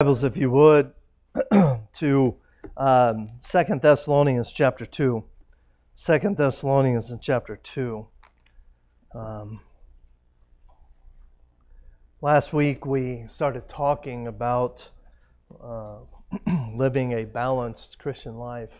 [0.00, 0.94] Bibles, if you would,
[1.92, 2.34] to
[2.74, 5.24] um, Second Thessalonians chapter two.
[5.94, 8.06] Second Thessalonians in chapter two.
[9.14, 9.60] Um,
[12.22, 14.88] last week we started talking about
[15.62, 15.98] uh,
[16.74, 18.72] living a balanced Christian life,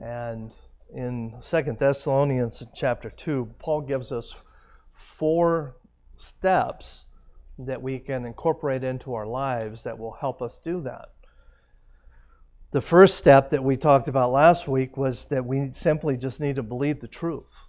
[0.00, 0.52] and
[0.92, 4.34] in Second Thessalonians chapter two, Paul gives us
[4.92, 5.76] four
[6.16, 7.04] steps
[7.58, 11.10] that we can incorporate into our lives that will help us do that.
[12.72, 16.56] The first step that we talked about last week was that we simply just need
[16.56, 17.62] to believe the truth.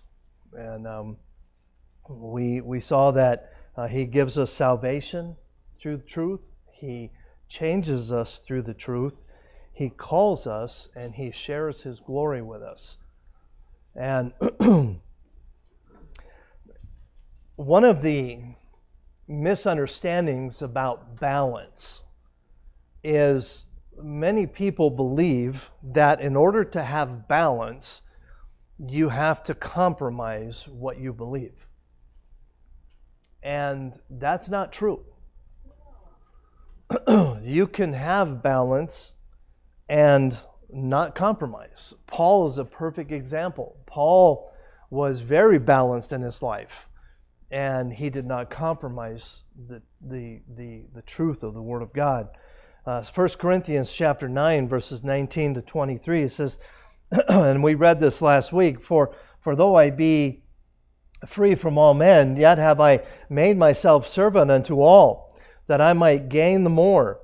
[0.54, 1.18] And um,
[2.10, 5.36] we, we saw that uh, He gives us salvation
[5.80, 6.42] through the truth,
[6.72, 7.12] He
[7.48, 9.24] changes us through the truth,
[9.72, 12.98] He calls us, and He shares His glory with us.
[13.96, 14.34] And
[17.56, 18.40] one of the
[19.28, 22.02] misunderstandings about balance
[23.04, 23.66] is
[24.02, 28.02] many people believe that in order to have balance,
[28.80, 31.68] you have to compromise what you believe.
[33.44, 35.04] And that's not true.
[37.42, 39.16] you can have balance
[39.90, 40.38] and
[40.70, 41.94] not compromise.
[42.08, 43.78] Paul is a perfect example.
[43.86, 44.52] Paul
[44.90, 46.87] was very balanced in his life
[47.52, 52.30] and he did not compromise the, the, the, the truth of the Word of God.
[52.86, 56.60] Uh, 1 Corinthians chapter 9, verses 19 to 23, it says,
[57.30, 60.44] and we read this last week, for, for though I be
[61.26, 65.38] free from all men, yet have I made myself servant unto all,
[65.68, 67.20] that I might gain the more.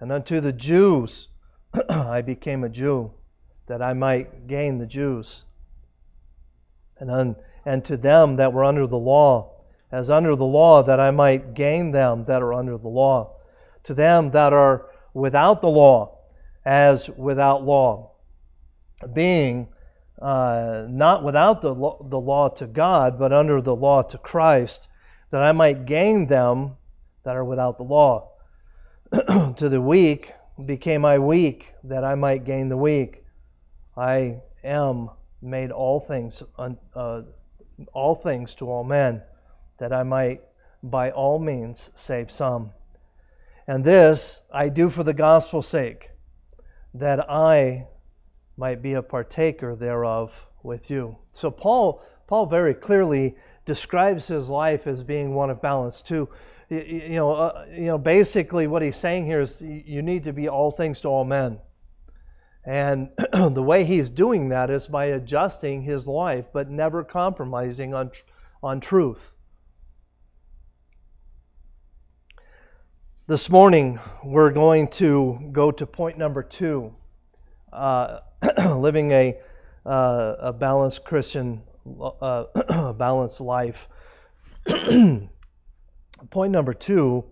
[0.00, 1.28] And unto the Jews
[1.88, 3.12] I became a Jew,
[3.66, 5.44] that I might gain the Jews.
[6.98, 9.61] And, un, and to them that were under the law,
[9.92, 13.36] as under the law, that I might gain them that are under the law.
[13.84, 16.18] To them that are without the law,
[16.64, 18.12] as without law.
[19.12, 19.68] Being
[20.20, 24.88] uh, not without the law, the law to God, but under the law to Christ,
[25.30, 26.76] that I might gain them
[27.24, 28.30] that are without the law.
[29.56, 30.32] to the weak
[30.64, 33.24] became I weak, that I might gain the weak.
[33.94, 35.10] I am
[35.42, 37.22] made all things, uh,
[37.92, 39.22] all things to all men
[39.82, 40.40] that I might
[40.80, 42.70] by all means save some.
[43.66, 46.08] And this I do for the gospel's sake,
[46.94, 47.88] that I
[48.56, 51.16] might be a partaker thereof with you.
[51.32, 53.34] So Paul Paul very clearly
[53.64, 56.28] describes his life as being one of balance too.
[56.68, 60.48] You know, uh, you know, basically what he's saying here is you need to be
[60.48, 61.58] all things to all men.
[62.64, 68.12] And the way he's doing that is by adjusting his life, but never compromising on
[68.62, 69.34] on truth.
[73.28, 76.92] This morning, we're going to go to point number two
[77.72, 78.18] uh,
[78.76, 79.38] living a,
[79.86, 81.62] uh, a balanced Christian,
[82.00, 83.88] uh, balanced life.
[84.66, 85.30] point
[86.34, 87.24] number two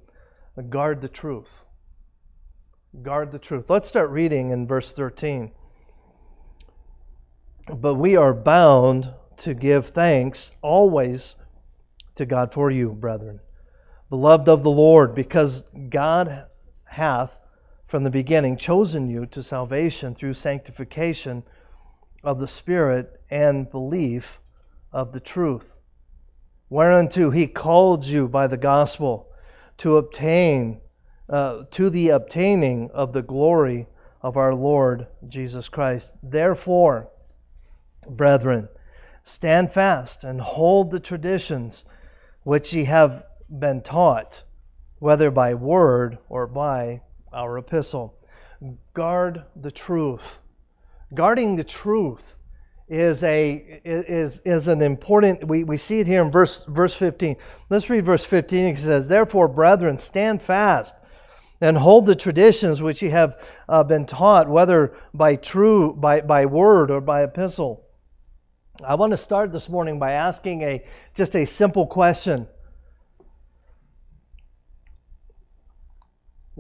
[0.69, 1.65] guard the truth.
[3.03, 3.69] Guard the truth.
[3.69, 5.51] Let's start reading in verse 13.
[7.67, 11.35] But we are bound to give thanks always
[12.15, 13.41] to God for you, brethren
[14.11, 16.47] beloved of the Lord, because God
[16.85, 17.37] hath
[17.87, 21.45] from the beginning chosen you to salvation through sanctification
[22.23, 24.41] of the Spirit and belief
[24.93, 25.81] of the truth,
[26.69, 29.29] whereunto he called you by the gospel
[29.79, 30.81] to obtain
[31.29, 33.87] uh, to the obtaining of the glory
[34.21, 36.13] of our Lord Jesus Christ.
[36.23, 37.09] Therefore,
[38.09, 38.69] brethren,
[39.23, 41.85] stand fast and hold the traditions
[42.43, 44.43] which ye have been taught,
[44.99, 47.03] whether by word or by
[47.33, 48.15] our epistle.
[48.95, 50.41] Guard the truth.
[51.13, 52.37] Guarding the truth
[52.89, 57.37] is a is is an important we, we see it here in verse verse 15.
[57.69, 58.67] Let's read verse 15.
[58.67, 60.95] It says, Therefore, brethren, stand fast
[61.61, 63.39] and hold the traditions which ye have
[63.69, 67.85] uh, been taught, whether by true by, by word or by epistle.
[68.83, 72.49] I want to start this morning by asking a just a simple question.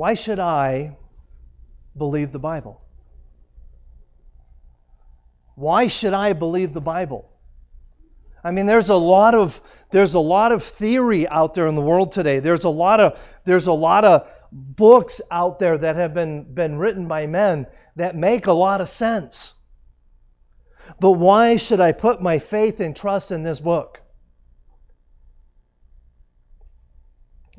[0.00, 0.96] Why should I
[1.94, 2.80] believe the Bible?
[5.56, 7.28] Why should I believe the Bible?
[8.42, 9.60] I mean, there's a lot of
[9.90, 12.38] there's a lot of theory out there in the world today.
[12.38, 16.78] There's a lot of there's a lot of books out there that have been been
[16.78, 17.66] written by men
[17.96, 19.52] that make a lot of sense.
[20.98, 24.00] But why should I put my faith and trust in this book?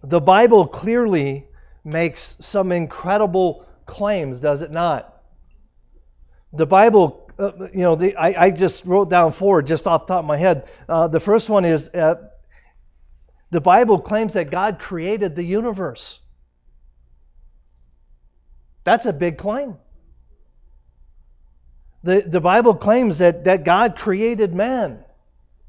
[0.01, 1.45] The Bible clearly
[1.83, 5.21] makes some incredible claims, does it not?
[6.53, 10.13] The Bible, uh, you know, the, I, I, just wrote down four just off the
[10.13, 10.67] top of my head.
[10.87, 12.15] Uh, the first one is uh,
[13.51, 16.19] the Bible claims that God created the universe.
[18.83, 19.77] That's a big claim.
[22.03, 25.03] The, the Bible claims that, that God created man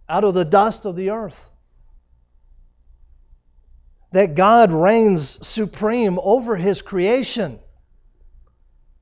[0.08, 1.51] out of the dust of the earth.
[4.12, 7.58] That God reigns supreme over his creation,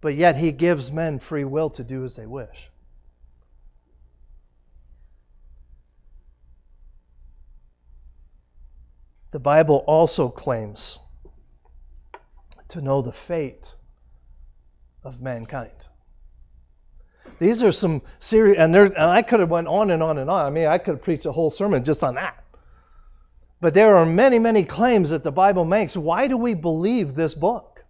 [0.01, 2.71] but yet he gives men free will to do as they wish.
[9.33, 10.99] The Bible also claims
[12.69, 13.75] to know the fate
[15.05, 15.71] of mankind.
[17.39, 20.29] These are some serious, and, there, and I could have went on and on and
[20.29, 20.45] on.
[20.45, 22.45] I mean, I could have preached a whole sermon just on that.
[23.61, 25.97] But there are many, many claims that the Bible makes.
[25.97, 27.85] Why do we believe this book?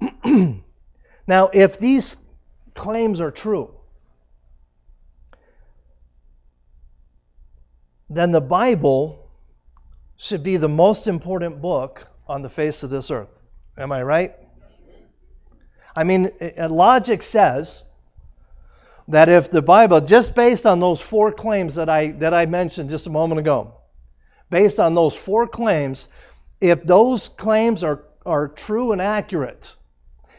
[1.26, 2.16] now, if these
[2.74, 3.74] claims are true,
[8.10, 9.30] then the Bible
[10.16, 13.28] should be the most important book on the face of this earth.
[13.78, 14.34] Am I right?
[15.96, 17.82] I mean, logic says
[19.08, 22.90] that if the Bible, just based on those four claims that I, that I mentioned
[22.90, 23.77] just a moment ago,
[24.50, 26.08] based on those four claims,
[26.60, 29.74] if those claims are, are true and accurate,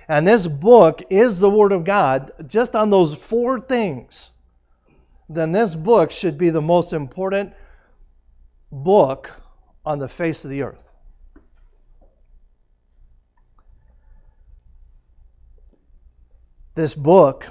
[0.07, 4.31] and this book is the Word of God, just on those four things,
[5.29, 7.53] then this book should be the most important
[8.71, 9.31] book
[9.85, 10.91] on the face of the earth.
[16.73, 17.45] This book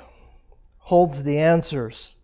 [0.78, 2.14] holds the answers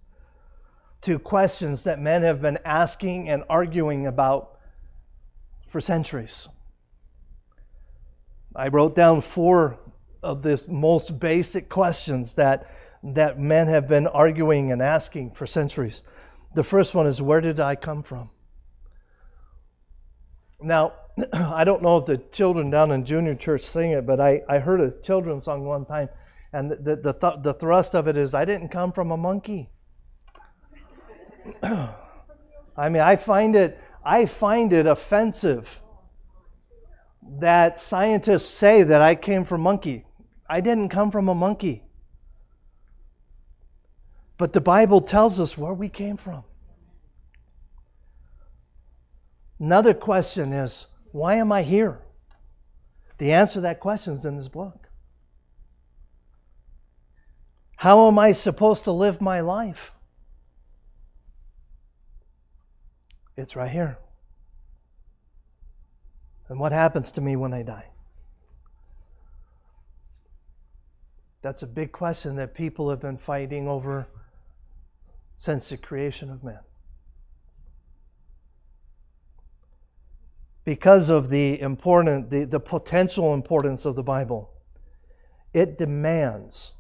[1.05, 4.59] to questions that men have been asking and arguing about
[5.69, 6.49] for centuries.
[8.55, 9.79] I wrote down four
[10.23, 12.71] of the most basic questions that,
[13.03, 16.03] that men have been arguing and asking for centuries.
[16.55, 18.31] The first one is Where did I come from?
[20.61, 20.95] Now,
[21.33, 24.59] I don't know if the children down in junior church sing it, but I, I
[24.59, 26.09] heard a children's song one time
[26.55, 29.71] and the, the, th- the thrust of it is I didn't come from a monkey.
[31.63, 35.81] I mean, I find it I find it offensive
[37.39, 40.05] that scientists say that I came from monkey.
[40.49, 41.83] I didn't come from a monkey.
[44.37, 46.45] But the Bible tells us where we came from.
[49.59, 52.01] Another question is, why am I here?
[53.19, 54.89] The answer to that question is in this book.
[57.77, 59.93] How am I supposed to live my life?
[63.37, 63.99] It's right here.
[66.49, 67.87] And what happens to me when I die?
[71.43, 74.07] That's a big question that people have been fighting over
[75.37, 76.61] since the creation of man.
[80.65, 84.51] Because of the important the, the potential importance of the Bible,
[85.53, 86.73] it demands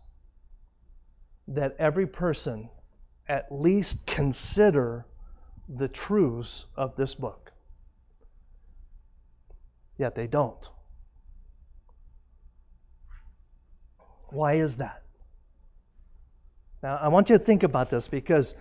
[1.49, 2.71] that every person
[3.29, 5.05] at least consider
[5.69, 7.52] the truths of this book.
[9.99, 10.69] Yet they don't.
[14.29, 15.03] Why is that?
[16.82, 18.55] Now, I want you to think about this because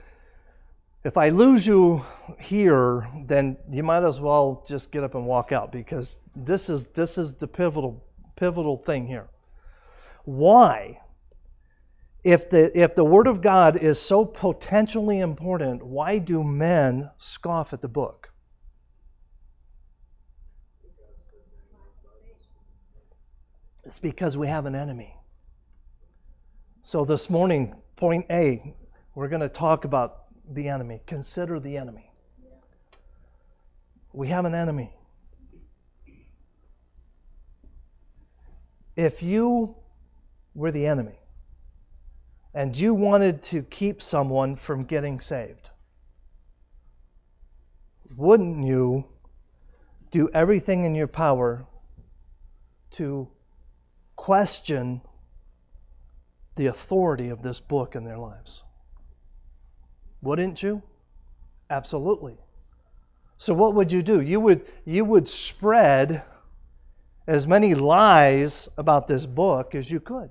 [1.04, 2.06] if I lose you
[2.40, 6.88] here, then you might as well just get up and walk out because this is
[6.88, 8.02] this is the pivotal
[8.36, 9.28] pivotal thing here.
[10.24, 11.02] Why
[12.24, 17.74] if the, if the Word of God is so potentially important, why do men scoff
[17.74, 18.30] at the book?
[23.84, 25.14] It's because we have an enemy.
[26.82, 28.74] So this morning, point A,
[29.16, 31.02] we're going to talk about the enemy.
[31.06, 32.10] Consider the enemy.
[34.14, 34.94] We have an enemy.
[38.96, 39.76] If you
[40.54, 41.20] were the enemy,
[42.54, 45.70] and you wanted to keep someone from getting saved,
[48.16, 49.06] wouldn't you
[50.12, 51.66] do everything in your power
[52.92, 53.28] to
[54.16, 55.02] question
[56.56, 58.64] the authority of this book in their lives?
[60.22, 60.84] Wouldn't you?
[61.70, 62.38] Absolutely.
[63.40, 64.22] So what would you do?
[64.22, 66.24] You would you would spread
[67.28, 70.30] as many lies about this book as you could.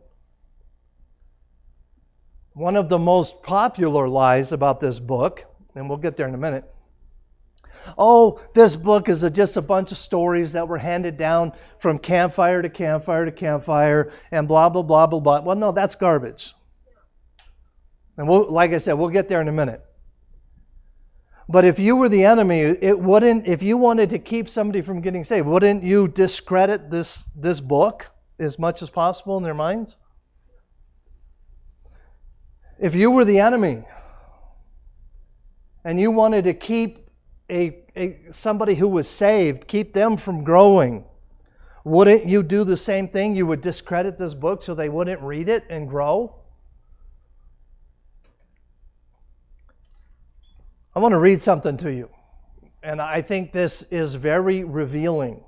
[2.54, 5.44] One of the most popular lies about this book,
[5.74, 6.64] and we'll get there in a minute,
[7.96, 11.98] oh, this book is a, just a bunch of stories that were handed down from
[11.98, 15.40] campfire to campfire to campfire and blah, blah, blah, blah, blah.
[15.40, 16.54] Well, no, that's garbage.
[18.16, 19.82] And we'll, like I said, we'll get there in a minute.
[21.48, 23.46] But if you were the enemy, it wouldn't.
[23.46, 28.10] If you wanted to keep somebody from getting saved, wouldn't you discredit this this book
[28.38, 29.96] as much as possible in their minds?
[32.78, 33.84] If you were the enemy
[35.84, 37.08] and you wanted to keep
[37.50, 41.04] a, a, somebody who was saved, keep them from growing,
[41.84, 43.36] wouldn't you do the same thing?
[43.36, 46.36] You would discredit this book so they wouldn't read it and grow?
[50.94, 52.10] I want to read something to you,
[52.82, 55.42] and I think this is very revealing.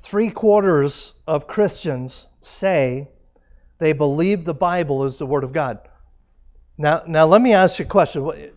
[0.00, 3.08] Three quarters of Christians say
[3.78, 5.80] they believe the Bible is the Word of God.
[6.78, 8.52] Now, now let me ask you a question.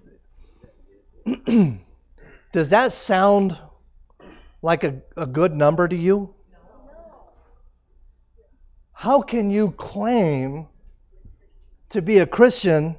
[2.52, 3.58] Does that sound
[4.62, 6.34] like a, a good number to you?
[8.92, 10.68] How can you claim
[11.92, 12.98] to be a Christian?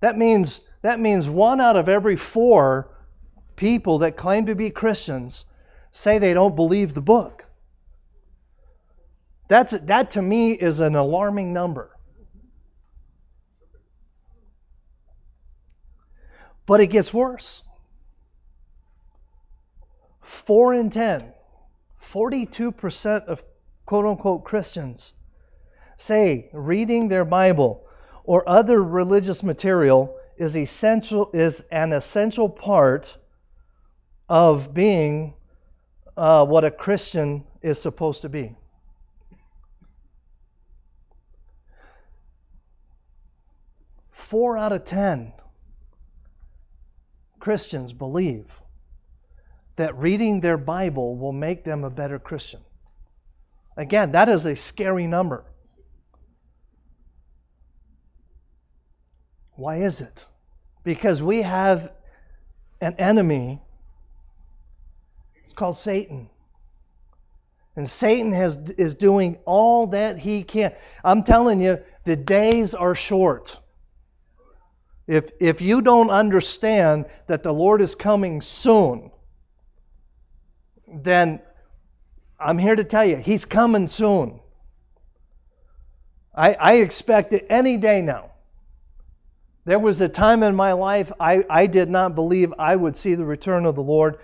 [0.00, 2.88] That means that means one out of every four
[3.56, 5.44] people that claim to be Christians
[5.92, 7.41] say they don't believe the book.
[9.52, 11.90] That's, that to me is an alarming number.
[16.64, 17.62] But it gets worse.
[20.22, 21.34] 4 in 10,
[22.02, 23.44] 42% of
[23.84, 25.12] quote unquote Christians
[25.98, 27.84] say reading their Bible
[28.24, 33.18] or other religious material is essential is an essential part
[34.30, 35.34] of being
[36.16, 38.56] uh, what a Christian is supposed to be.
[44.22, 45.32] Four out of ten
[47.38, 48.46] Christians believe
[49.76, 52.60] that reading their Bible will make them a better Christian.
[53.76, 55.44] Again, that is a scary number.
[59.56, 60.26] Why is it?
[60.84, 61.92] Because we have
[62.80, 63.60] an enemy.
[65.42, 66.30] It's called Satan.
[67.76, 70.72] And Satan has, is doing all that he can.
[71.04, 73.58] I'm telling you, the days are short.
[75.06, 79.10] If, if you don't understand that the Lord is coming soon,
[80.86, 81.40] then
[82.38, 84.40] I'm here to tell you, He's coming soon.
[86.34, 88.30] I, I expect it any day now.
[89.64, 93.14] There was a time in my life I, I did not believe I would see
[93.14, 94.18] the return of the Lord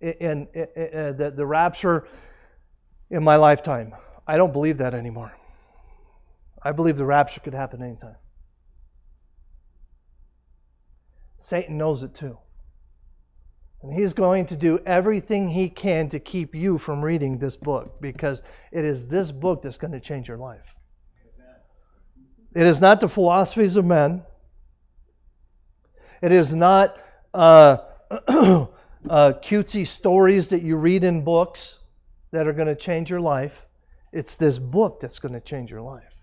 [0.00, 2.06] in, in, in, in uh, the, the rapture
[3.10, 3.94] in my lifetime.
[4.26, 5.32] I don't believe that anymore.
[6.62, 8.16] I believe the rapture could happen anytime.
[11.44, 12.38] Satan knows it too.
[13.82, 18.00] And he's going to do everything he can to keep you from reading this book
[18.00, 20.74] because it is this book that's going to change your life.
[22.54, 24.22] It is not the philosophies of men.
[26.22, 26.96] It is not
[27.34, 27.76] uh,
[28.10, 28.66] uh,
[29.10, 31.78] cutesy stories that you read in books
[32.30, 33.66] that are going to change your life.
[34.12, 36.13] It's this book that's going to change your life.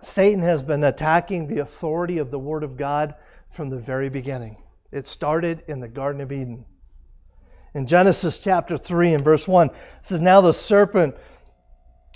[0.00, 3.14] Satan has been attacking the authority of the Word of God
[3.52, 4.56] from the very beginning.
[4.92, 6.64] It started in the Garden of Eden.
[7.74, 11.16] In Genesis chapter 3 and verse 1, it says, Now the serpent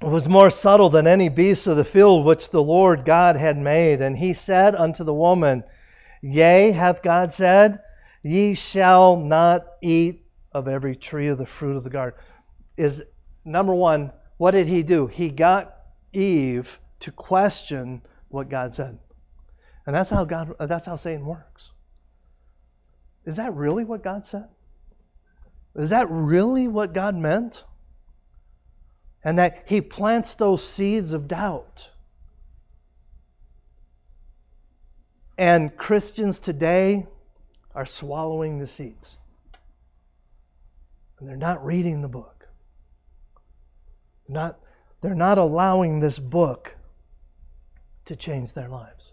[0.00, 4.00] was more subtle than any beast of the field which the Lord God had made.
[4.00, 5.64] And he said unto the woman,
[6.22, 7.80] Yea, hath God said,
[8.22, 12.18] Ye shall not eat of every tree of the fruit of the garden.
[12.76, 13.02] Is
[13.44, 15.06] number one, what did he do?
[15.06, 15.76] He got
[16.12, 18.98] Eve to question what God said.
[19.86, 21.70] And that's how God uh, that's how Satan works.
[23.24, 24.48] Is that really what God said?
[25.76, 27.64] Is that really what God meant?
[29.24, 31.88] And that he plants those seeds of doubt.
[35.38, 37.06] And Christians today
[37.74, 39.16] are swallowing the seeds.
[41.18, 42.48] And they're not reading the book.
[44.28, 44.58] Not,
[45.00, 46.74] they're not allowing this book
[48.06, 49.12] to change their lives.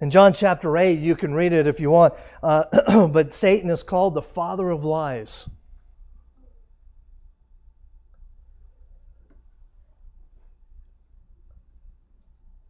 [0.00, 3.82] In John chapter 8, you can read it if you want, uh, but Satan is
[3.82, 5.48] called the father of lies.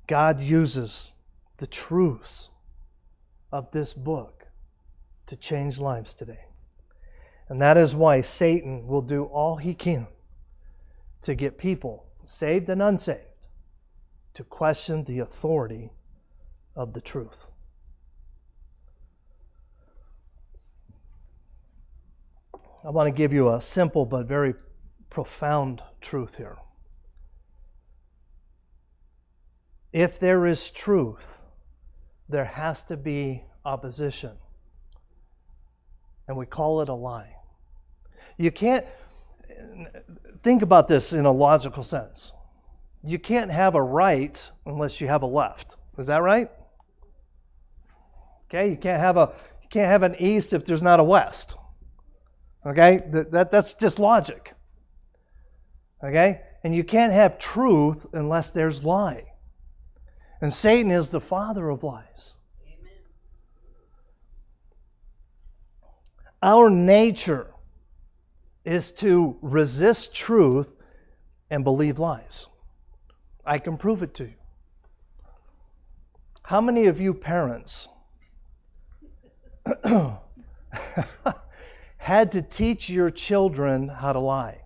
[0.07, 1.13] God uses
[1.59, 2.49] the truths
[3.53, 4.47] of this book
[5.27, 6.41] to change lives today.
[7.51, 10.07] And that is why Satan will do all he can
[11.23, 13.21] to get people, saved and unsaved,
[14.39, 15.91] to question the authority
[16.77, 17.49] of the truth.
[22.85, 24.55] I want to give you a simple but very
[25.11, 26.57] profound truth here.
[29.93, 31.27] If there is truth,
[32.29, 34.37] there has to be opposition.
[36.29, 37.35] And we call it a lie.
[38.37, 38.87] You can't
[40.45, 42.33] think about this in a logical sense.
[43.05, 45.77] You can't have a right unless you have a left.
[45.99, 46.51] Is that right?
[48.49, 51.57] Okay, you can't have a you can't have an east if there's not a west.
[52.65, 53.03] Okay?
[53.11, 54.55] That, that that's just logic.
[56.03, 56.41] Okay?
[56.65, 59.25] And you can't have truth unless there's lie.
[60.41, 62.35] And Satan is the father of lies.
[62.67, 62.93] Amen.
[66.43, 67.49] Our nature
[68.65, 70.73] is to resist truth
[71.51, 72.47] and believe lies.
[73.49, 74.35] I can prove it to you.
[76.43, 77.89] How many of you parents
[81.97, 84.61] had to teach your children how to lie?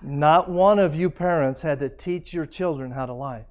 [0.00, 3.44] Not one of you parents had to teach your children how to lie.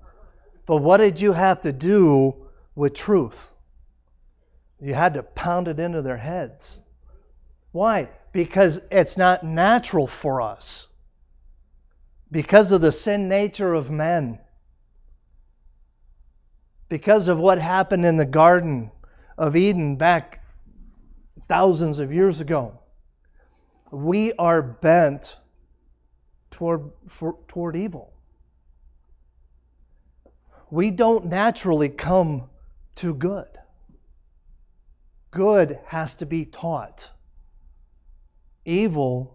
[0.65, 2.33] But what did you have to do
[2.73, 3.51] with truth?
[4.81, 6.79] You had to pound it into their heads.
[7.71, 8.09] Why?
[8.31, 10.87] Because it's not natural for us.
[12.31, 14.39] Because of the sin nature of men.
[16.89, 18.91] Because of what happened in the Garden
[19.37, 20.43] of Eden back
[21.47, 22.79] thousands of years ago.
[23.91, 25.37] We are bent
[26.51, 28.11] toward, for, toward evil.
[30.69, 32.49] We don't naturally come
[32.95, 33.47] to good.
[35.31, 37.09] Good has to be taught.
[38.67, 39.33] Evil,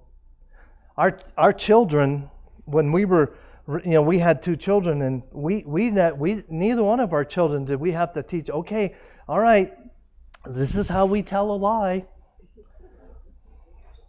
[0.97, 2.29] our, our children,
[2.67, 3.35] when we were,
[3.67, 7.25] you know, we had two children, and we, we, that we, neither one of our
[7.25, 8.95] children did we have to teach, okay,
[9.27, 9.73] all right,
[10.45, 12.05] this is how we tell a lie.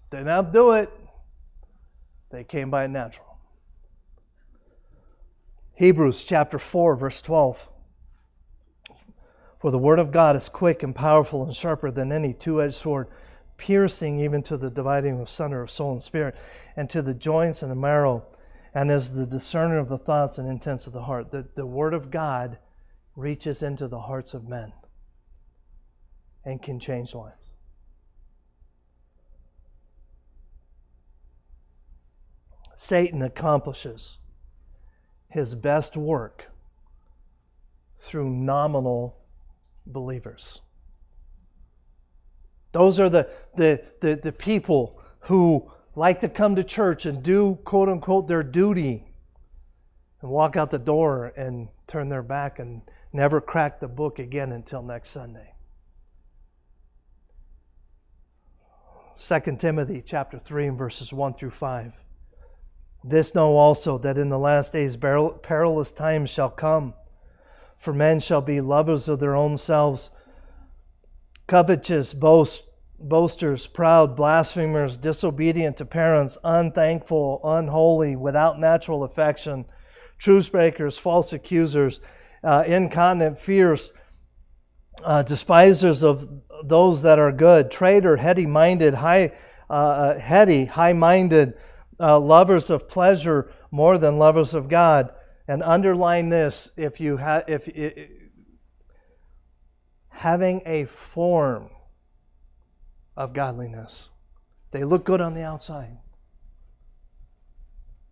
[0.10, 0.92] Then I'll do it.
[2.30, 3.38] They came by natural.
[5.76, 7.66] Hebrews chapter 4, verse 12.
[9.60, 12.76] For the word of God is quick and powerful and sharper than any two edged
[12.76, 13.08] sword,
[13.64, 16.36] piercing even to the dividing of sunder of soul and spirit,
[16.76, 18.22] and to the joints and the marrow,
[18.74, 21.32] and is the discerner of the thoughts and intents of the heart.
[21.32, 22.58] The, the word of God
[23.16, 24.74] reaches into the hearts of men
[26.44, 27.54] and can change lives.
[32.76, 34.18] Satan accomplishes
[35.30, 36.46] his best work
[38.02, 39.16] through nominal
[39.86, 40.60] believers.
[42.74, 47.58] Those are the, the, the, the, people who like to come to church and do,
[47.64, 49.06] quote unquote, their duty
[50.22, 52.82] and walk out the door and turn their back and
[53.14, 55.54] never crack the book again until next Sunday.
[59.20, 61.94] 2 Timothy chapter 3 and verses 1 through 5.
[63.04, 66.96] This know also that in the last days perilous times shall come.
[67.78, 70.10] For men shall be lovers of their own selves,
[71.48, 72.64] covetous, boast,
[73.00, 79.66] boasters, proud, blasphemers, disobedient to parents, unthankful, unholy, without natural affection,
[80.18, 82.00] truce breakers, false accusers,
[82.44, 83.92] uh, incontinent, fierce,
[85.04, 86.28] uh, despisers of
[86.64, 89.34] those that are good, traitor, heady-minded, high,
[89.70, 91.54] uh, uh heady, high-minded
[92.00, 95.10] uh, lovers of pleasure more than lovers of God.
[95.48, 98.23] And underline this if you have if it,
[100.24, 101.70] having a form
[103.18, 104.10] of godliness.
[104.72, 105.98] They look good on the outside.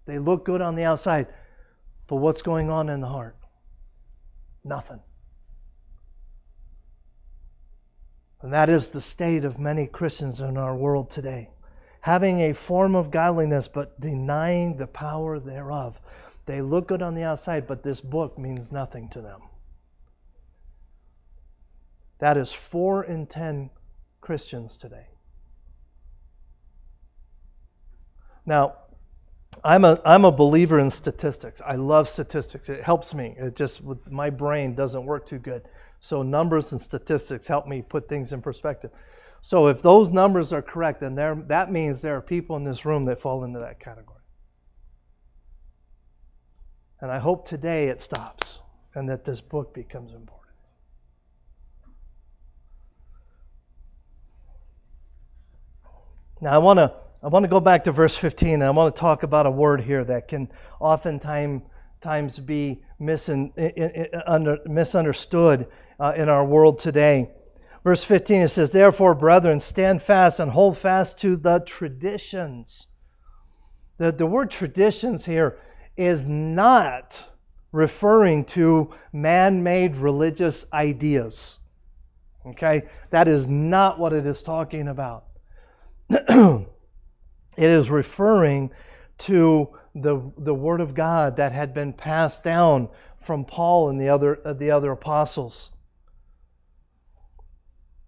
[0.05, 1.27] They look good on the outside.
[2.07, 3.37] But what's going on in the heart?
[4.65, 4.99] Nothing.
[8.41, 11.47] And that is the state of many Christians in our world today
[12.01, 15.97] having a form of godliness but denying the power thereof.
[16.45, 19.39] They look good on the outside, but this book means nothing to them.
[22.21, 23.69] That is four in ten
[24.21, 25.07] Christians today.
[28.45, 28.75] Now,
[29.63, 31.61] I'm a I'm a believer in statistics.
[31.65, 32.69] I love statistics.
[32.69, 33.35] It helps me.
[33.37, 35.63] It just my brain doesn't work too good.
[35.99, 38.91] So numbers and statistics help me put things in perspective.
[39.41, 42.85] So if those numbers are correct, then there, that means there are people in this
[42.85, 44.19] room that fall into that category.
[47.01, 48.59] And I hope today it stops
[48.93, 50.40] and that this book becomes important.
[56.41, 58.95] Now I want to I want to go back to verse 15 and I want
[58.95, 60.49] to talk about a word here that can
[60.79, 61.61] oftentimes
[62.01, 65.67] times be misunderstood
[65.99, 67.29] uh, in our world today.
[67.83, 72.87] Verse 15 it says, Therefore, brethren, stand fast and hold fast to the traditions.
[73.97, 75.59] The, the word traditions here
[75.95, 77.23] is not
[77.71, 81.59] referring to man made religious ideas.
[82.47, 82.89] Okay?
[83.11, 85.25] That is not what it is talking about.
[86.27, 86.65] it
[87.57, 88.71] is referring
[89.19, 92.89] to the, the Word of God that had been passed down
[93.21, 95.71] from Paul and the other, uh, the other apostles.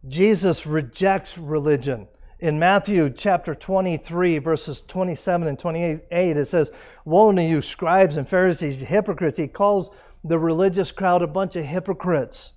[0.08, 2.08] Jesus rejects religion.
[2.40, 6.72] In Matthew chapter 23, verses 27 and 28, it says,
[7.06, 9.38] Woe to you, scribes and Pharisees, hypocrites.
[9.38, 9.92] He calls
[10.26, 12.52] the religious crowd a bunch of hypocrites.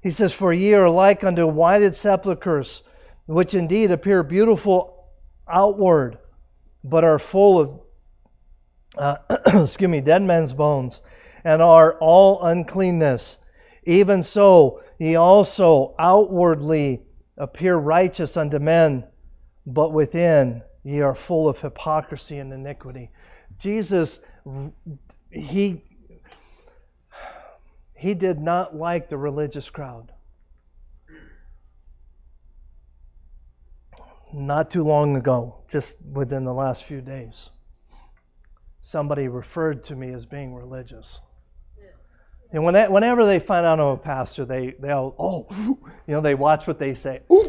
[0.00, 2.82] He says, For ye are like unto whited sepulchres,
[3.26, 5.08] which indeed appear beautiful
[5.48, 6.18] outward,
[6.84, 7.80] but are full of,
[8.96, 9.16] uh,
[9.62, 11.02] excuse me, dead men's bones,
[11.44, 13.38] and are all uncleanness.
[13.84, 17.02] Even so, ye also outwardly
[17.36, 19.04] appear righteous unto men,
[19.66, 23.10] but within ye are full of hypocrisy and iniquity.
[23.58, 24.20] Jesus,
[25.30, 25.82] he
[27.94, 30.12] he did not like the religious crowd.
[34.32, 37.50] Not too long ago, just within the last few days,
[38.80, 41.20] somebody referred to me as being religious.
[42.52, 45.46] And when they, whenever they find out I'm a pastor, they they all oh
[46.06, 47.20] you know they watch what they say.
[47.32, 47.46] Ooh,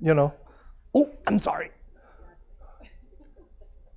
[0.00, 0.34] you know,
[0.94, 1.70] oh I'm sorry.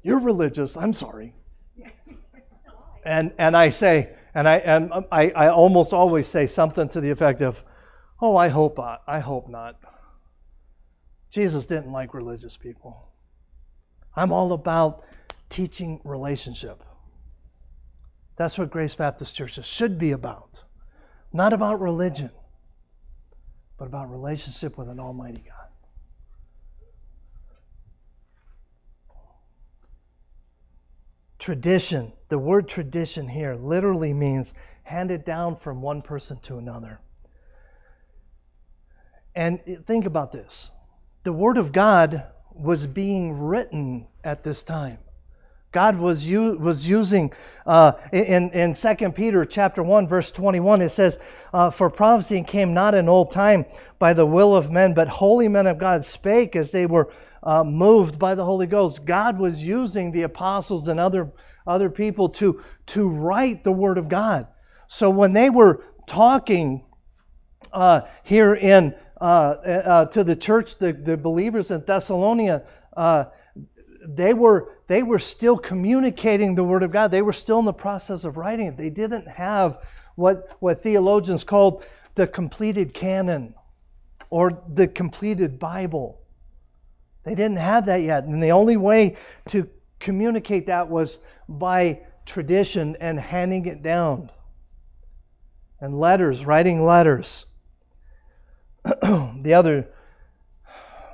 [0.01, 0.77] You're religious.
[0.77, 1.33] I'm sorry.
[3.05, 7.09] And and I say and I and I, I almost always say something to the
[7.09, 7.61] effect of,
[8.21, 9.75] oh I hope I, I hope not.
[11.29, 13.07] Jesus didn't like religious people.
[14.15, 15.03] I'm all about
[15.49, 16.83] teaching relationship.
[18.35, 20.63] That's what Grace Baptist Churches should be about.
[21.33, 22.31] Not about religion,
[23.77, 25.53] but about relationship with an Almighty God.
[31.39, 36.99] Tradition, the word tradition here literally means handed down from one person to another.
[39.35, 40.71] And think about this
[41.27, 44.97] the Word of God was being written at this time.
[45.73, 47.33] God was u- was using
[47.65, 51.19] uh, in in Second Peter chapter one verse 21 it says,
[51.53, 53.65] uh, "For prophecy came not in old time
[53.99, 57.11] by the will of men, but holy men of God spake as they were
[57.43, 61.33] uh, moved by the Holy Ghost." God was using the apostles and other
[61.67, 62.61] other people to
[62.95, 64.47] to write the Word of God.
[64.87, 66.85] So when they were talking
[67.73, 72.63] uh, here in Uh, uh, to the church, the, the believers in Thessalonica,
[72.95, 73.25] uh,
[74.07, 77.11] they were they were still communicating the word of God.
[77.11, 78.77] They were still in the process of writing it.
[78.77, 79.79] They didn't have
[80.15, 81.83] what what theologians called
[82.15, 83.53] the completed canon
[84.29, 86.19] or the completed Bible.
[87.23, 88.23] They didn't have that yet.
[88.23, 89.17] And the only way
[89.49, 89.67] to
[89.99, 94.29] communicate that was by tradition and handing it down.
[95.81, 97.45] And letters, writing letters.
[98.83, 99.87] the other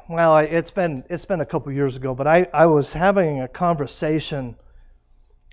[0.09, 3.47] well, it's been it's been a couple years ago, but I, I was having a
[3.47, 4.55] conversation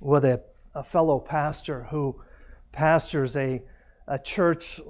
[0.03, 0.42] with a,
[0.75, 2.20] a fellow pastor who
[2.73, 3.62] pastors a
[4.09, 4.81] a church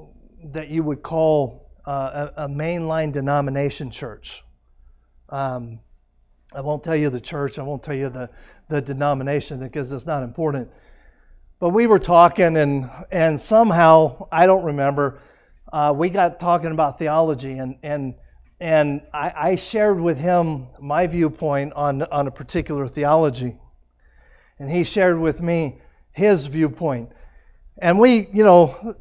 [0.44, 4.42] that you would call uh, a, a, mainline denomination church.
[5.28, 5.80] Um,
[6.54, 7.58] I won't tell you the church.
[7.58, 8.30] I won't tell you the
[8.68, 10.70] the denomination because it's not important.
[11.58, 15.20] But we were talking, and and somehow I don't remember.
[15.72, 18.14] Uh, we got talking about theology, and and
[18.60, 23.56] and I, I, shared with him my viewpoint on, on a particular theology.
[24.58, 25.78] And he shared with me
[26.12, 27.10] his viewpoint.
[27.78, 28.96] And we, you know,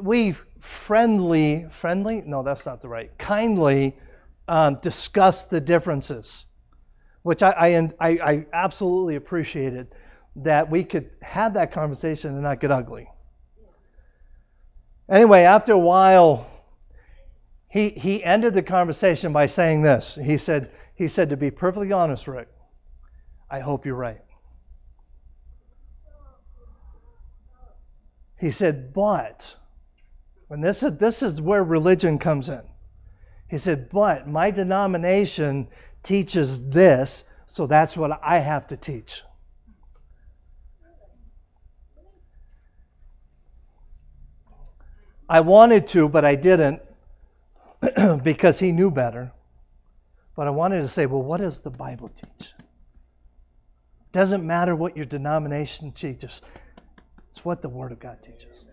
[0.00, 2.22] we friendly, friendly?
[2.26, 3.16] No, that's not the right.
[3.16, 3.96] Kindly
[4.48, 6.44] um, discussed the differences,
[7.22, 9.94] which I, I, I absolutely appreciated
[10.36, 13.08] that we could have that conversation and not get ugly.
[15.08, 16.46] Anyway, after a while,
[17.68, 20.14] he, he ended the conversation by saying this.
[20.14, 22.48] He said, he said, to be perfectly honest, Rick,
[23.50, 24.20] I hope you're right.
[28.38, 29.54] He said, but,
[30.50, 32.62] and this is, this is where religion comes in.
[33.48, 35.68] He said, but my denomination
[36.02, 39.22] teaches this, so that's what I have to teach.
[45.28, 46.82] I wanted to, but I didn't.
[48.22, 49.32] because he knew better.
[50.36, 52.50] But I wanted to say, well, what does the Bible teach?
[54.12, 56.42] Doesn't matter what your denomination teaches.
[57.30, 58.64] It's what the Word of God teaches.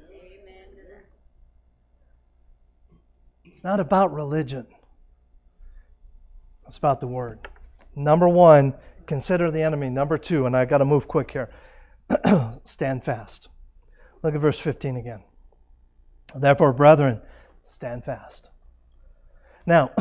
[3.43, 4.65] It's not about religion.
[6.67, 7.47] It's about the Word.
[7.95, 8.73] Number one,
[9.05, 9.89] consider the enemy.
[9.89, 11.51] Number two, and I got to move quick here.
[12.63, 13.49] stand fast.
[14.23, 15.21] Look at verse 15 again.
[16.35, 17.21] Therefore, brethren,
[17.65, 18.47] stand fast.
[19.65, 19.91] Now,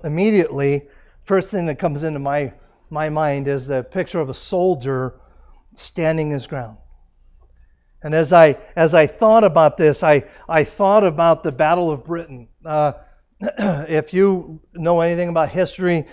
[0.04, 0.88] immediately,
[1.24, 2.52] first thing that comes into my,
[2.88, 5.14] my mind is the picture of a soldier
[5.76, 6.78] standing his ground.
[8.02, 12.04] And as I as I thought about this, I I thought about the Battle of
[12.04, 12.48] Britain.
[12.64, 12.92] Uh,
[13.40, 16.06] if you know anything about history,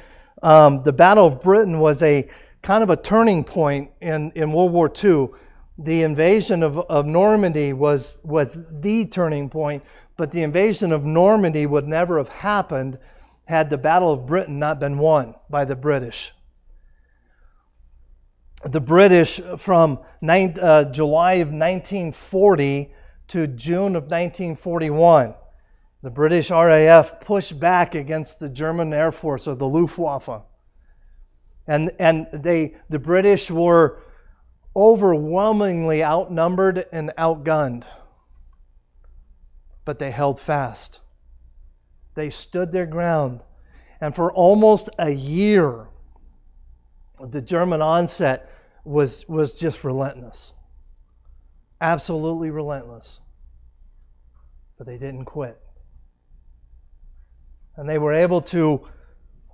[0.43, 2.29] um, the Battle of Britain was a
[2.61, 5.29] kind of a turning point in, in World War II.
[5.77, 9.83] The invasion of, of Normandy was was the turning point,
[10.15, 12.97] but the invasion of Normandy would never have happened
[13.45, 16.33] had the Battle of Britain not been won by the British.
[18.65, 22.91] The British, from uh, July of 1940
[23.29, 25.35] to June of 1941,
[26.01, 30.41] the British RAF pushed back against the German Air Force or the Luftwaffe.
[31.67, 34.01] And, and they, the British were
[34.77, 37.83] overwhelmingly outnumbered and outgunned.
[39.83, 40.99] But they held fast.
[42.13, 43.41] They stood their ground.
[43.99, 45.87] And for almost a year,
[47.19, 48.51] the German onset
[48.85, 50.53] was, was just relentless.
[51.81, 53.19] Absolutely relentless.
[54.77, 55.59] But they didn't quit.
[57.75, 58.87] And they were able to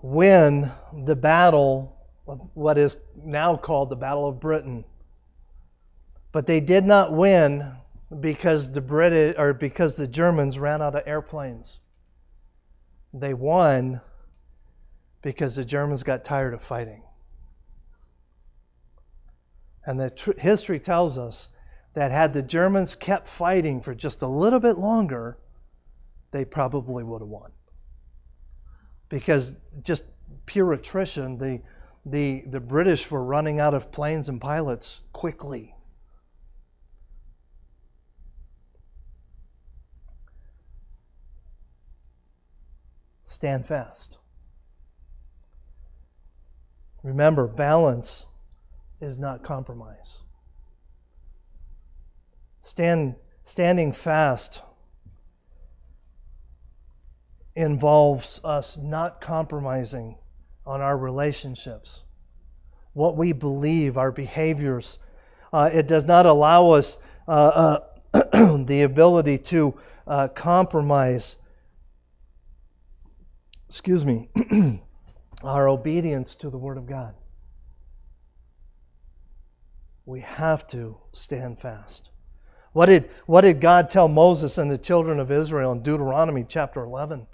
[0.01, 0.69] win
[1.05, 1.95] the battle
[2.27, 4.83] of what is now called the Battle of Britain.
[6.33, 7.71] But they did not win
[8.19, 11.79] because the British or because the Germans ran out of airplanes.
[13.13, 14.01] They won
[15.21, 17.03] because the Germans got tired of fighting.
[19.85, 21.49] And the tr- history tells us
[21.93, 25.37] that had the Germans kept fighting for just a little bit longer,
[26.31, 27.51] they probably would have won.
[29.09, 30.03] Because just
[30.47, 31.61] pure attrition, the,
[32.07, 35.72] the, the British were running out of planes and pilots quickly.
[43.33, 44.19] Stand fast.
[47.01, 48.27] Remember, balance
[49.01, 50.21] is not compromise.
[52.61, 54.61] Stand, standing fast
[57.55, 60.15] involves us not compromising
[60.67, 62.03] on our relationships,
[62.93, 64.99] what we believe, our behaviors.
[65.51, 67.79] Uh, it does not allow us uh,
[68.13, 69.73] uh, the ability to
[70.05, 71.37] uh, compromise,
[73.73, 74.29] excuse me,
[75.43, 77.15] our obedience to the Word of God.
[80.05, 82.11] We have to stand fast.
[82.73, 86.83] What did, what did God tell Moses and the children of Israel in Deuteronomy chapter
[86.83, 87.25] 11,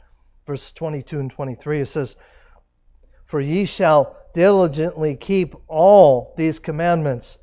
[0.47, 1.81] verse 22 and 23?
[1.81, 2.15] It says,
[3.25, 7.37] For ye shall diligently keep all these commandments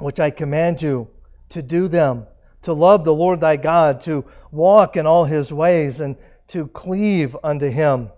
[0.00, 1.08] which I command you
[1.50, 2.26] to do them,
[2.62, 6.16] to love the Lord thy God, to walk in all his ways, and
[6.48, 8.10] to cleave unto him.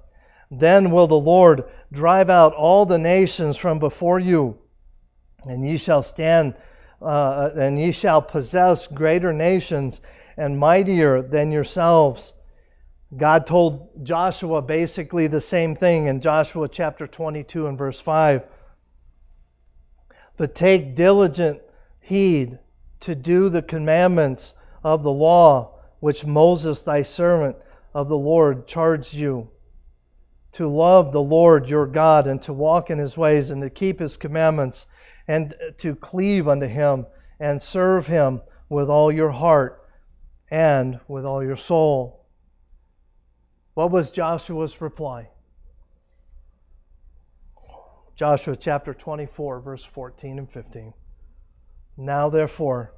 [0.51, 4.59] Then will the Lord drive out all the nations from before you,
[5.45, 6.55] and ye shall stand,
[7.01, 10.01] uh, and ye shall possess greater nations
[10.37, 12.35] and mightier than yourselves.
[13.17, 18.45] God told Joshua basically the same thing in Joshua chapter 22 and verse 5.
[20.37, 21.61] But take diligent
[22.01, 22.59] heed
[23.01, 27.57] to do the commandments of the law which Moses thy servant
[27.95, 29.51] of the Lord charged you
[30.53, 34.01] to love the Lord your God and to walk in his ways and to keep
[34.01, 34.87] his commandments
[35.27, 37.07] and to cleave unto him
[37.39, 39.87] and serve him with all your heart
[40.51, 42.25] and with all your soul.
[43.75, 45.29] What was Joshua's reply?
[48.17, 50.93] Joshua chapter 24, verse 14 and 15.
[51.97, 52.93] Now, therefore,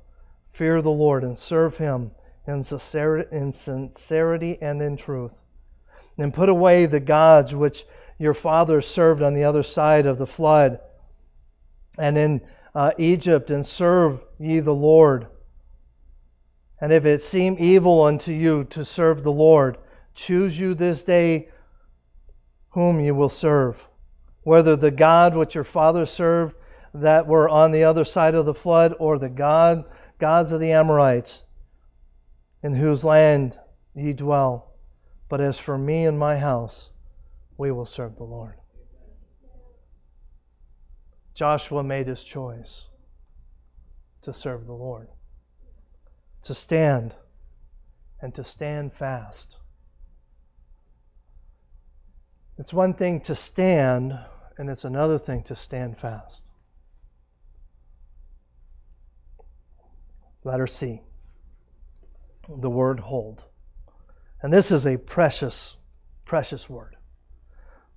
[0.53, 2.13] fear the Lord and serve him
[2.51, 5.41] in sincerity and in truth
[6.21, 7.85] and put away the gods which
[8.19, 10.81] your fathers served on the other side of the flood
[11.99, 12.41] and in
[12.75, 15.27] uh, Egypt, and serve ye the Lord.
[16.81, 19.77] And if it seem evil unto you to serve the Lord,
[20.15, 21.49] choose you this day
[22.71, 23.83] whom you will serve,
[24.45, 26.55] whether the God which your fathers served
[26.95, 29.85] that were on the other side of the flood, or the God
[30.19, 31.43] gods of the Amorites,
[32.63, 33.59] in whose land
[33.95, 34.73] ye dwell.
[35.29, 36.91] But as for me and my house,
[37.57, 38.55] we will serve the Lord.
[41.35, 42.89] Joshua made his choice
[44.23, 45.09] to serve the Lord,
[46.43, 47.15] to stand
[48.21, 49.57] and to stand fast.
[52.59, 54.19] It's one thing to stand,
[54.59, 56.43] and it's another thing to stand fast.
[60.45, 61.01] Letter C.
[62.59, 63.45] The word hold.
[64.43, 65.77] And this is a precious,
[66.25, 66.97] precious word.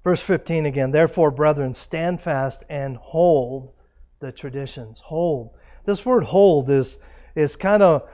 [0.03, 3.73] Verse 15 again, therefore, brethren, stand fast and hold
[4.19, 4.99] the traditions.
[4.99, 5.51] Hold.
[5.85, 6.97] This word hold is,
[7.35, 8.09] is kind of,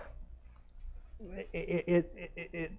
[1.51, 2.71] it, it, it, it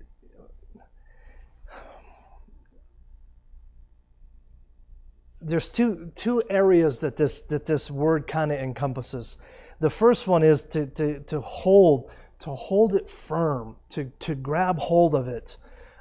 [5.42, 9.38] there's two two areas that this that this word kind of encompasses.
[9.80, 12.10] The first one is to, to, to hold
[12.40, 15.56] to hold it firm, to, to grab hold of it,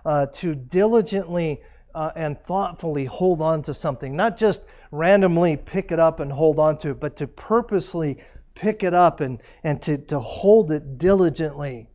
[0.05, 1.61] uh, to diligently
[1.93, 6.59] uh, and thoughtfully hold on to something, not just randomly pick it up and hold
[6.59, 8.19] on to it, but to purposely
[8.55, 11.89] pick it up and, and to, to hold it diligently.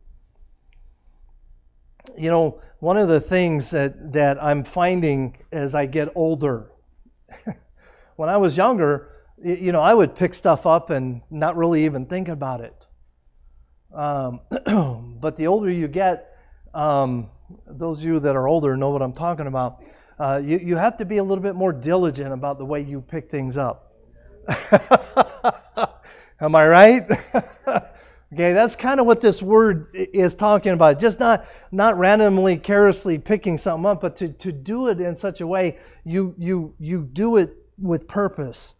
[2.17, 6.71] You know, one of the things that, that I'm finding as I get older
[8.15, 9.11] when I was younger,
[9.43, 12.84] you know, I would pick stuff up and not really even think about it.
[13.95, 14.41] Um,
[15.21, 16.37] but the older you get,
[16.73, 17.29] um,
[17.65, 19.81] those of you that are older know what I'm talking about.
[20.19, 23.01] Uh, you, you have to be a little bit more diligent about the way you
[23.01, 23.93] pick things up.
[26.39, 27.09] Am I right?
[27.67, 30.99] okay, that's kind of what this word is talking about.
[30.99, 35.41] Just not not randomly, carelessly picking something up, but to, to do it in such
[35.41, 38.73] a way you you you do it with purpose.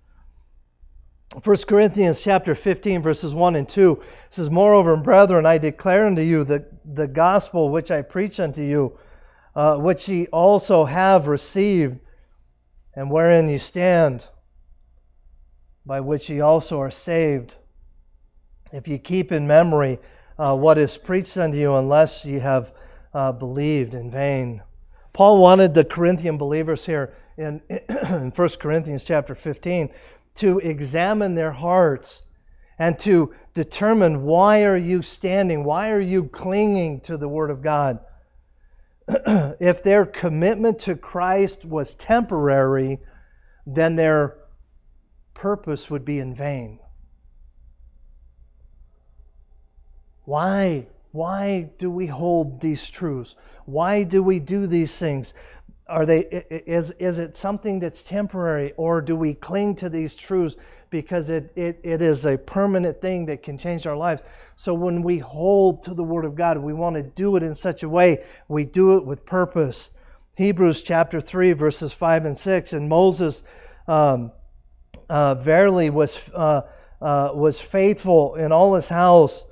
[1.44, 6.46] 1 Corinthians chapter 15 verses 1 and 2 says, Moreover, brethren, I declare unto you
[6.46, 8.98] the, the gospel which I preach unto you,
[9.54, 12.00] uh, which ye also have received,
[12.96, 14.26] and wherein ye stand,
[15.86, 17.56] by which ye also are saved,
[18.72, 20.00] if ye keep in memory
[20.40, 22.72] uh, what is preached unto you, unless ye have
[23.14, 24.62] uh, believed in vain.
[25.12, 29.90] Paul wanted the Corinthian believers here in, in 1 Corinthians chapter 15
[30.36, 32.22] to examine their hearts
[32.78, 37.62] and to determine why are you standing why are you clinging to the word of
[37.62, 38.00] god?
[39.08, 43.00] If their commitment to christ was temporary
[43.66, 44.36] then their
[45.34, 46.80] purpose would be in vain.
[50.24, 50.88] Why?
[51.12, 53.36] Why do we hold these truths?
[53.66, 55.34] Why do we do these things
[55.88, 60.56] are they is is it something that's temporary or do we cling to these truths
[60.90, 64.24] because it, it, it is a permanent thing that can change our lives?
[64.56, 67.54] So when we hold to the word of god we want to do it in
[67.54, 69.92] such a way we do it with purpose.
[70.36, 73.44] Hebrews chapter 3 verses 5 and 6 and moses
[73.88, 74.32] um,
[75.08, 76.62] uh, verily was uh,
[77.00, 79.46] uh, was faithful in all his house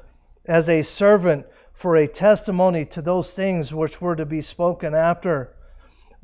[0.46, 5.54] as a servant for a testimony to those things which were to be spoken after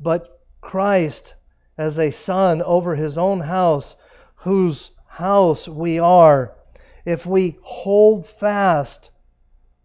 [0.00, 1.34] but Christ
[1.76, 3.96] as a son over his own house,
[4.36, 6.52] whose house we are,
[7.04, 9.10] if we hold fast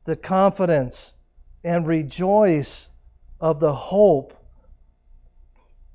[0.06, 1.13] the confidence
[1.63, 2.88] and rejoice
[3.39, 4.34] of the hope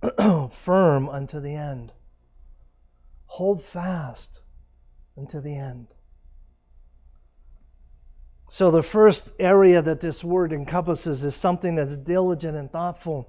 [0.52, 1.92] firm unto the end.
[3.26, 4.40] Hold fast
[5.16, 5.86] unto the end.
[8.48, 13.28] So, the first area that this word encompasses is something that's diligent and thoughtful.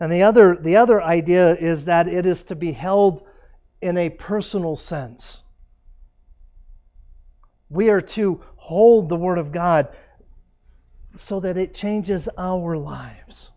[0.00, 3.22] And the other, the other idea is that it is to be held
[3.82, 5.42] in a personal sense.
[7.68, 9.88] We are to hold the Word of God
[11.18, 13.50] so that it changes our lives.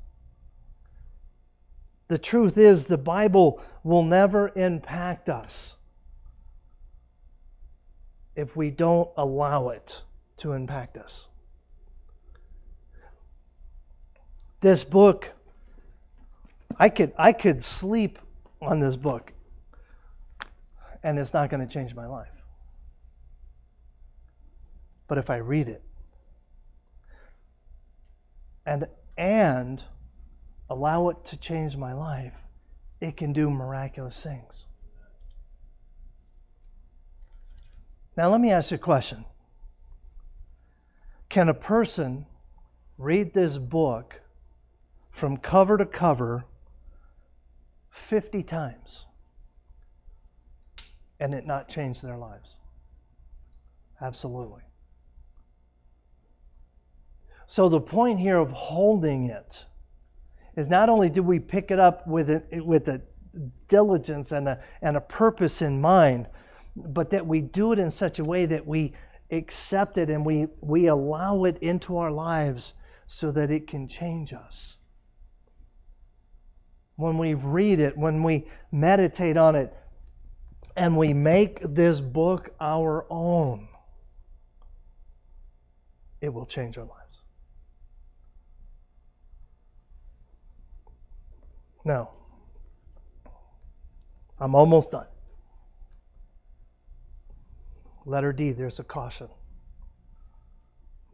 [2.09, 5.75] The truth is, the Bible will never impact us
[8.35, 10.01] if we don't allow it
[10.37, 11.27] to impact us.
[14.59, 15.31] This book
[16.79, 18.19] I could I could sleep
[18.61, 19.31] on this book
[21.03, 22.31] and it's not going to change my life.
[25.07, 25.83] But if I read it
[28.65, 28.87] and
[29.17, 29.83] and
[30.69, 32.33] allow it to change my life,
[33.01, 34.65] it can do miraculous things.
[38.15, 39.25] Now let me ask you a question.
[41.29, 42.25] Can a person
[42.97, 44.21] read this book
[45.11, 46.45] from cover to cover
[47.93, 49.05] 50 times
[51.19, 52.57] and it not change their lives?
[54.01, 54.63] Absolutely.
[57.45, 59.63] So the point here of holding it
[60.55, 63.01] is not only do we pick it up with a, with a
[63.67, 66.27] diligence and a, and a purpose in mind,
[66.75, 68.93] but that we do it in such a way that we
[69.29, 72.73] accept it and we, we allow it into our lives
[73.05, 74.77] so that it can change us.
[76.95, 79.73] When we read it, when we meditate on it,
[80.75, 83.67] and we make this book our own,
[86.21, 87.21] it will change our lives.
[91.85, 92.11] Now,
[94.39, 95.05] I'm almost done.
[98.05, 99.27] Letter D, there's a caution.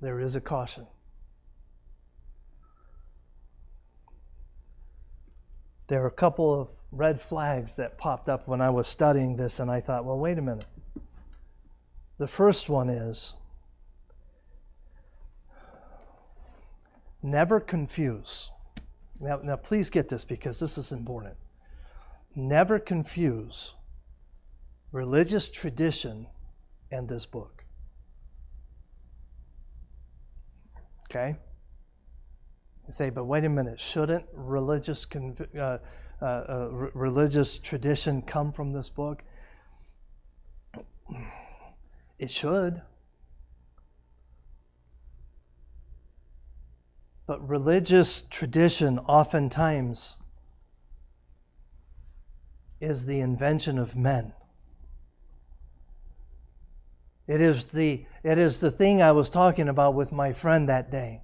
[0.01, 0.87] There is a caution.
[5.89, 9.59] There are a couple of red flags that popped up when I was studying this,
[9.59, 10.65] and I thought, well, wait a minute.
[12.19, 13.33] The first one is
[17.23, 18.51] never confuse.
[19.19, 21.35] Now, now, please get this because this is important.
[22.35, 23.73] Never confuse
[24.91, 26.27] religious tradition
[26.91, 27.63] and this book.
[31.09, 31.35] Okay?
[32.91, 35.77] Say, but wait a minute, shouldn't religious uh,
[36.21, 39.21] uh, uh, religious tradition come from this book?
[42.17, 42.81] It should.
[47.27, 50.17] But religious tradition oftentimes
[52.81, 54.33] is the invention of men.
[57.27, 60.89] It is the it is the thing I was talking about with my friend that
[60.89, 61.21] day.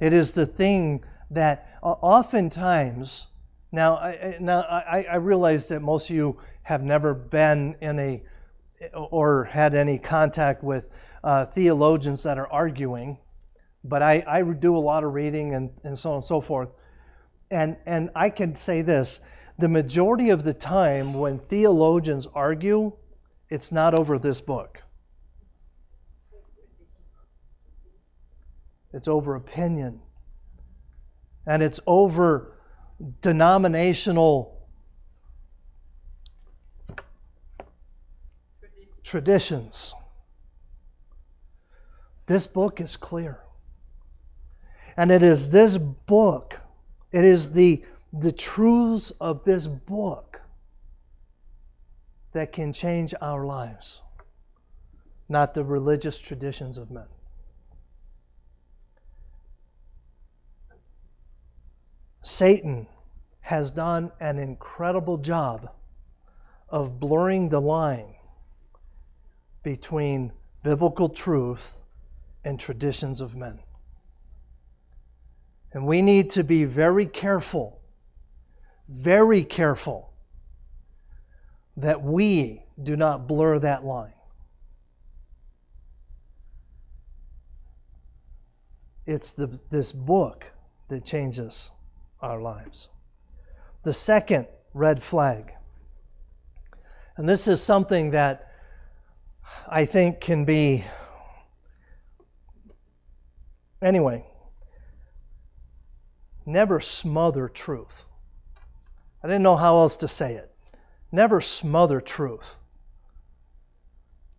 [0.00, 3.26] It is the thing that oftentimes
[3.74, 8.22] now, I, now I, I realize that most of you have never been in a
[8.92, 10.84] or had any contact with
[11.24, 13.18] uh, theologians that are arguing,
[13.82, 16.68] but I, I do a lot of reading and, and so on and so forth.
[17.50, 19.20] And, and I can say this
[19.58, 22.92] the majority of the time when theologians argue,
[23.48, 24.80] it's not over this book.
[28.94, 30.00] It's over opinion.
[31.46, 32.52] And it's over
[33.22, 34.56] denominational
[39.02, 39.94] traditions.
[42.26, 43.40] This book is clear.
[44.96, 46.56] And it is this book,
[47.10, 50.40] it is the, the truths of this book
[52.32, 54.00] that can change our lives,
[55.28, 57.06] not the religious traditions of men.
[62.24, 62.86] Satan
[63.42, 65.70] has done an incredible job
[66.70, 68.14] of blurring the line
[69.62, 71.76] between biblical truth
[72.42, 73.58] and traditions of men.
[75.72, 77.78] And we need to be very careful,
[78.88, 80.10] very careful,
[81.76, 84.12] that we do not blur that line.
[89.04, 90.46] It's the, this book
[90.88, 91.70] that changes
[92.24, 92.88] our lives.
[93.82, 95.52] The second red flag,
[97.16, 98.50] and this is something that
[99.68, 100.84] I think can be,
[103.82, 104.24] anyway,
[106.46, 108.04] never smother truth.
[109.22, 110.50] I didn't know how else to say it.
[111.12, 112.56] Never smother truth.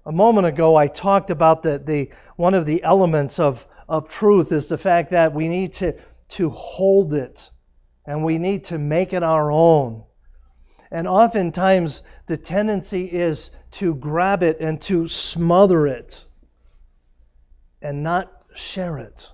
[0.05, 4.51] A moment ago, I talked about the, the one of the elements of, of truth
[4.51, 5.95] is the fact that we need to,
[6.29, 7.49] to hold it
[8.05, 10.03] and we need to make it our own.
[10.91, 16.23] And oftentimes, the tendency is to grab it and to smother it
[17.81, 19.31] and not share it.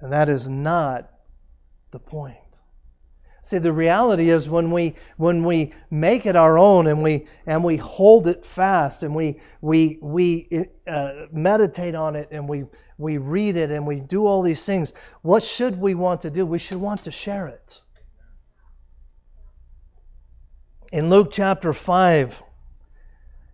[0.00, 1.10] And that is not
[1.90, 2.36] the point.
[3.44, 7.64] See, the reality is when we when we make it our own and we and
[7.64, 12.64] we hold it fast and we we we uh, meditate on it and we
[13.02, 16.46] we read it and we do all these things, what should we want to do?
[16.46, 17.80] We should want to share it.
[20.92, 22.42] In Luke chapter 5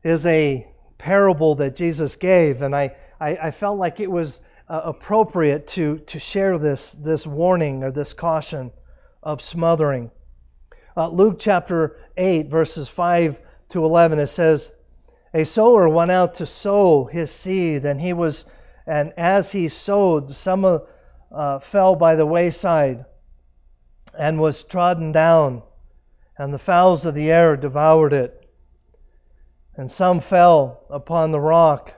[0.03, 0.67] is a
[0.99, 5.99] parable that Jesus gave, and I, I, I felt like it was uh, appropriate to,
[5.99, 8.73] to share this, this warning or this caution
[9.23, 10.11] of smothering.
[10.97, 13.39] Uh, Luke chapter 8, verses 5
[13.71, 14.73] to 11, it says,
[15.33, 18.45] A sower went out to sow his seed, and he was
[18.89, 20.81] and as he sowed, some
[21.31, 23.05] uh, fell by the wayside
[24.19, 25.63] and was trodden down,
[26.39, 28.49] and the fowls of the air devoured it.
[29.77, 31.93] And some fell upon the rock,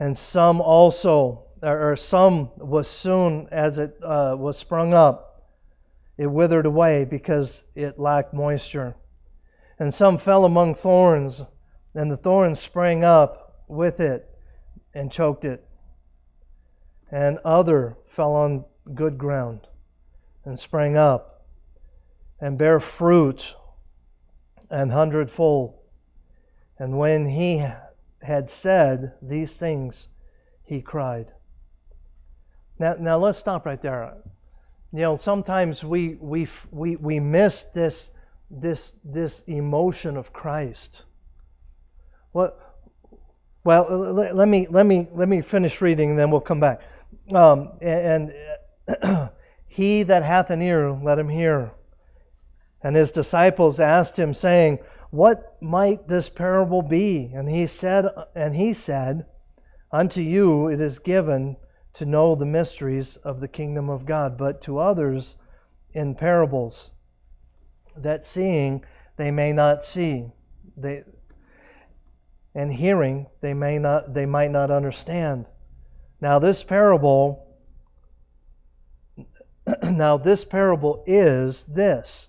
[0.00, 5.42] and some also or some was soon as it uh, was sprung up,
[6.16, 8.94] it withered away because it lacked moisture.
[9.78, 11.42] And some fell among thorns,
[11.94, 14.33] and the thorns sprang up with it
[14.94, 15.66] and choked it.
[17.10, 18.64] And other fell on
[18.94, 19.66] good ground
[20.44, 21.46] and sprang up
[22.40, 23.54] and bare fruit
[24.70, 25.74] an hundredfold.
[26.78, 27.64] And when he
[28.22, 30.08] had said these things,
[30.64, 31.30] he cried.
[32.78, 34.16] Now, now let's stop right there.
[34.92, 38.10] You know, sometimes we we we we miss this
[38.50, 41.04] this this emotion of Christ.
[42.32, 42.58] What?
[43.64, 43.86] Well,
[44.34, 46.82] let, me let me let me finish reading, and then we'll come back.
[47.32, 48.32] Um, and,
[48.86, 49.30] and
[49.66, 51.72] he that hath an ear, let him hear.
[52.82, 57.32] And his disciples asked him, saying, What might this parable be?
[57.34, 59.24] And he said, and he said,
[59.90, 61.56] Unto you it is given
[61.94, 65.36] to know the mysteries of the kingdom of God, but to others
[65.94, 66.90] in parables,
[67.96, 68.84] that seeing
[69.16, 70.26] they may not see,
[70.76, 71.04] they
[72.54, 75.46] and hearing they may not they might not understand.
[76.20, 77.46] Now this parable
[79.82, 82.28] now this parable is this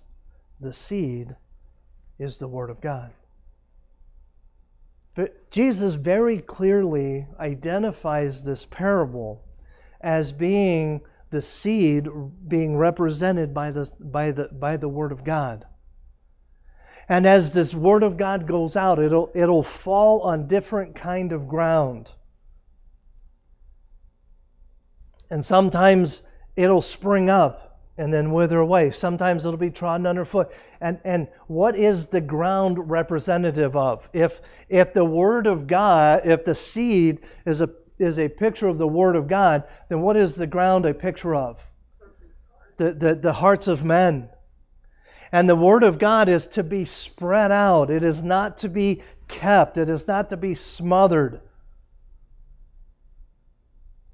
[0.60, 1.34] the seed
[2.18, 3.12] is the Word of God.
[5.14, 9.42] But Jesus very clearly identifies this parable
[10.00, 11.00] as being
[11.30, 12.06] the seed
[12.46, 15.64] being represented by the, by the, by the Word of God.
[17.08, 21.48] And as this Word of God goes out, it'll, it'll fall on different kind of
[21.48, 22.10] ground.
[25.30, 26.22] And sometimes
[26.56, 27.66] it'll spring up
[27.98, 28.90] and then wither away.
[28.90, 30.52] Sometimes it'll be trodden underfoot.
[30.80, 34.08] And and what is the ground representative of?
[34.12, 38.78] If if the word of God, if the seed is a is a picture of
[38.78, 41.66] the word of God, then what is the ground a picture of?
[42.76, 44.28] The the, the hearts of men.
[45.32, 47.90] And the word of God is to be spread out.
[47.90, 49.78] It is not to be kept.
[49.78, 51.40] It is not to be smothered.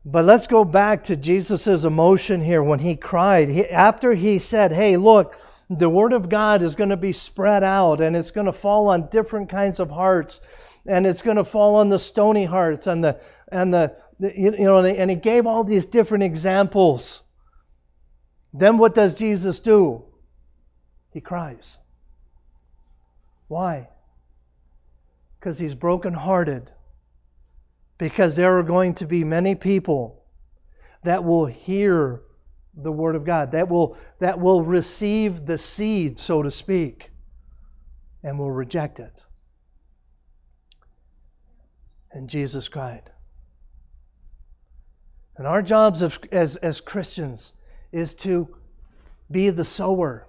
[0.04, 3.48] But let's go back to Jesus' emotion here when he cried.
[3.48, 5.38] He, after he said, Hey, look,
[5.70, 8.88] the Word of God is going to be spread out and it's going to fall
[8.88, 10.40] on different kinds of hearts
[10.86, 14.50] and it's going to fall on the stony hearts and the, and the, the you
[14.50, 17.22] know, and he gave all these different examples.
[18.52, 20.04] Then what does Jesus do?
[21.12, 21.78] He cries.
[23.48, 23.88] Why?
[25.38, 26.70] Because he's brokenhearted
[27.98, 30.24] because there are going to be many people
[31.04, 32.22] that will hear
[32.74, 37.10] the word of God, that will, that will receive the seed, so to speak,
[38.22, 39.22] and will reject it.
[42.10, 43.10] And Jesus cried.
[45.36, 47.52] And our jobs as, as Christians
[47.90, 48.54] is to
[49.30, 50.26] be the sower.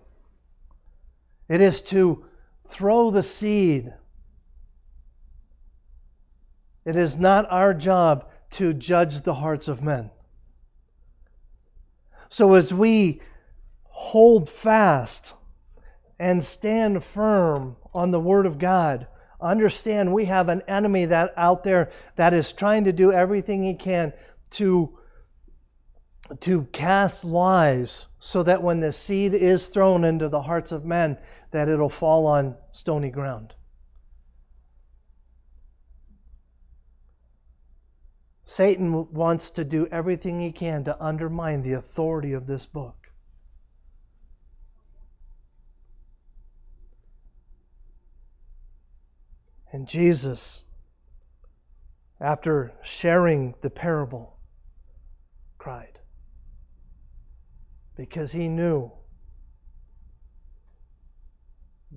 [1.54, 2.26] It is to
[2.68, 3.94] throw the seed
[6.86, 10.12] it is not our job to judge the hearts of men.
[12.30, 13.22] So as we
[13.84, 15.34] hold fast
[16.20, 19.08] and stand firm on the Word of God,
[19.40, 23.76] understand we have an enemy that out there that is trying to do everything he
[23.76, 24.14] can
[24.52, 24.98] to
[26.40, 31.18] to cast lies so that when the seed is thrown into the hearts of men
[31.54, 33.54] that it'll fall on stony ground.
[38.44, 42.96] Satan wants to do everything he can to undermine the authority of this book.
[49.72, 50.66] And Jesus,
[52.20, 54.38] after sharing the parable,
[55.60, 56.00] cried
[57.96, 58.92] because he knew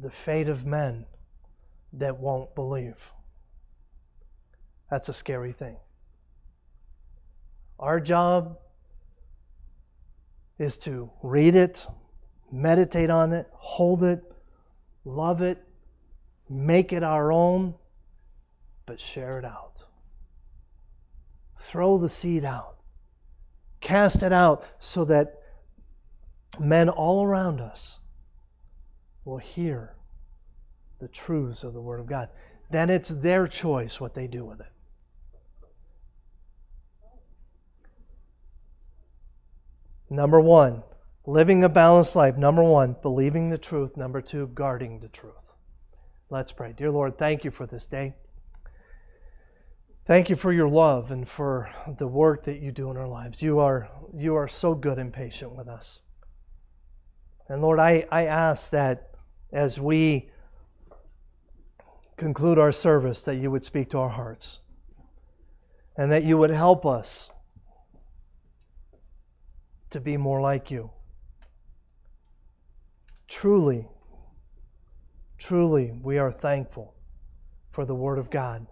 [0.01, 1.07] the fate of men
[1.95, 2.97] that won't believe.
[4.91, 5.77] That's a scary thing.
[7.79, 8.59] Our job
[10.59, 11.87] is to read it,
[12.51, 14.23] meditate on it, hold it,
[15.05, 15.63] love it,
[16.49, 17.75] make it our own,
[18.87, 19.85] but share it out.
[21.61, 22.77] Throw the seed out.
[23.81, 25.43] Cast it out so that
[26.59, 27.99] men all around us
[29.27, 29.95] will hear
[31.01, 32.31] the truths of the Word of God.
[32.71, 34.73] Then it's their choice what they do with it.
[40.09, 40.83] Number one,
[41.27, 42.37] living a balanced life.
[42.37, 43.97] Number one, believing the truth.
[43.97, 45.53] Number two, guarding the truth.
[46.31, 46.73] Let's pray.
[46.77, 48.15] Dear Lord, thank you for this day.
[50.07, 51.69] Thank you for your love and for
[51.99, 53.43] the work that you do in our lives.
[53.43, 56.01] You are you are so good and patient with us.
[57.49, 59.16] And Lord, I, I ask that
[59.57, 60.29] as we
[62.19, 64.59] conclude our service, that you would speak to our hearts
[65.97, 67.31] and that you would help us
[69.91, 70.91] to be more like you.
[73.29, 73.89] Truly,
[75.39, 76.95] truly, we are thankful
[77.71, 78.67] for the Word of God,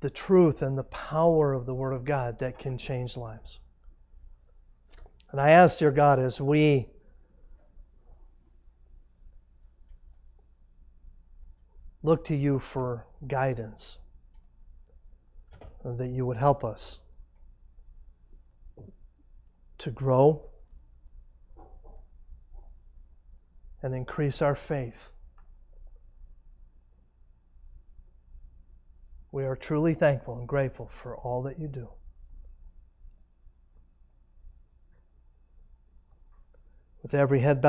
[0.00, 3.60] the truth and the power of the Word of God that can change lives.
[5.30, 6.88] And I ask, dear God, as we
[12.06, 13.98] look to you for guidance,
[15.84, 17.00] that you would help us
[19.78, 20.40] to grow
[23.82, 25.10] and increase our faith.
[29.32, 31.88] We are truly thankful and grateful for all that you do.
[37.02, 37.64] With every head bowed,